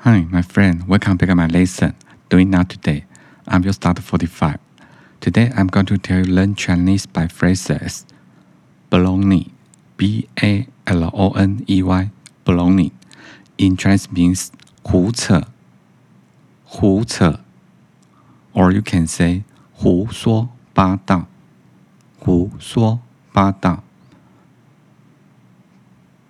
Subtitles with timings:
[0.00, 0.86] Hi, my friend.
[0.88, 1.94] Welcome back to my lesson.
[2.28, 3.04] Doing now today.
[3.48, 4.58] I'm your start 45.
[5.20, 8.06] Today I'm going to tell you learn Chinese by phrases.
[8.90, 9.50] Baloney,
[9.96, 12.10] B A L O N E Y,
[12.44, 12.92] baloney.
[13.58, 15.42] In Chinese means 胡扯,
[16.64, 17.40] 胡扯.
[18.52, 21.26] Or you can say 胡说八道,
[22.18, 23.00] 胡说
[23.32, 23.82] 八道.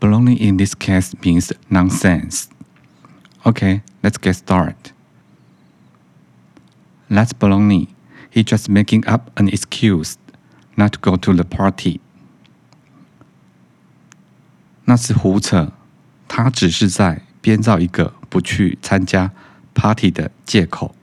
[0.00, 2.48] Baloney in this case means nonsense.
[3.48, 4.92] Okay, let's get started.
[7.10, 7.88] That's baloney.
[8.30, 10.16] He just making up an excuse
[10.76, 12.00] not to go to the party.
[14.86, 15.72] 那是胡扯，
[16.28, 19.30] 他只是在编造一个不去参加
[19.74, 20.94] party 的借口。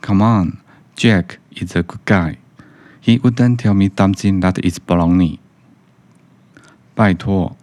[0.00, 0.58] Come on,
[0.96, 2.38] Jack is a good guy.
[3.02, 5.38] He wouldn't tell me something that is baloney.
[6.94, 7.56] 拜托，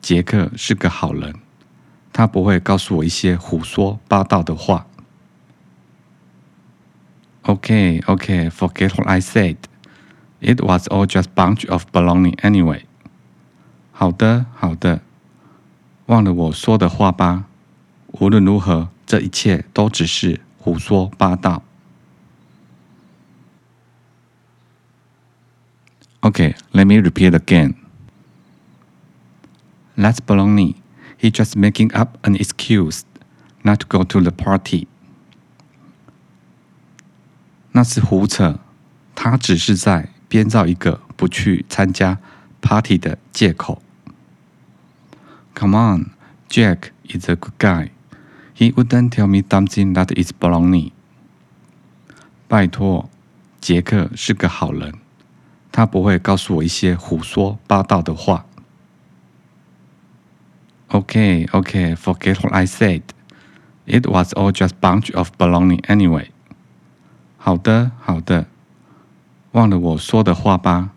[0.00, 1.36] 杰克是个好人，
[2.16, 4.86] 他不会告诉我一些胡说八道的话。
[7.44, 9.56] Okay, okay, forget what I said.
[10.40, 12.82] It was all just bunch of baloney anyway.
[13.92, 15.00] 好的，好的，
[16.06, 17.44] 忘了我说的话吧。
[18.12, 21.62] 无论如何，这一切都只是胡说八道。
[26.20, 27.74] Okay, let me repeat again.
[29.96, 30.76] That's baloney.
[31.18, 33.02] He just making up an excuse
[33.62, 34.86] not to go to the party.
[37.72, 38.58] 那是胡扯，
[39.14, 42.18] 他只是在编造一个不去参加
[42.60, 43.82] party 的借口。
[45.54, 46.10] Come on,
[46.48, 47.90] Jack is a good guy.
[48.56, 50.92] He wouldn't tell me something that is baloney.
[52.48, 53.08] 拜托，
[53.60, 54.94] 杰克是个好人，
[55.70, 58.44] 他不会告诉我一些胡说八道的话。
[60.90, 63.02] Okay, okay, forget what I said.
[63.86, 66.28] It was all just bunch of baloney anyway.
[67.38, 68.46] 好的，好的，
[69.52, 70.90] 忘了我说的话吧。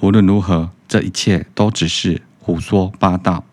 [0.00, 3.44] 无论如何，这一切都只是胡说八道。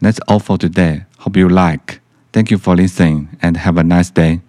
[0.00, 1.04] That's all for today.
[1.18, 2.00] Hope you like.
[2.32, 4.40] Thank you for listening and have a nice day.